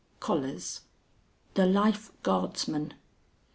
[0.19, 0.81] Collars
[1.53, 2.95] ('The Life Guardsman'), 8s.